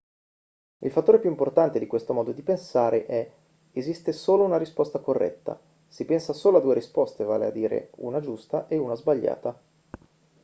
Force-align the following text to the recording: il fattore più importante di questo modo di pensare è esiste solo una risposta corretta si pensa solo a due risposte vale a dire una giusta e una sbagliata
il 0.79 0.91
fattore 0.91 1.19
più 1.19 1.29
importante 1.29 1.77
di 1.77 1.85
questo 1.85 2.11
modo 2.13 2.31
di 2.31 2.41
pensare 2.41 3.05
è 3.05 3.31
esiste 3.73 4.11
solo 4.13 4.43
una 4.43 4.57
risposta 4.57 4.97
corretta 4.97 5.59
si 5.87 6.05
pensa 6.05 6.33
solo 6.33 6.57
a 6.57 6.61
due 6.61 6.73
risposte 6.73 7.23
vale 7.23 7.45
a 7.45 7.51
dire 7.51 7.91
una 7.97 8.19
giusta 8.19 8.65
e 8.67 8.77
una 8.77 8.95
sbagliata 8.95 9.55